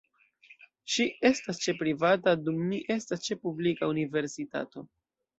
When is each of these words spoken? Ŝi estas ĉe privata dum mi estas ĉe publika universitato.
Ŝi 0.93 1.03
estas 1.29 1.59
ĉe 1.65 1.75
privata 1.81 2.33
dum 2.45 2.57
mi 2.69 2.79
estas 2.95 3.21
ĉe 3.27 3.37
publika 3.43 3.91
universitato. 3.93 4.85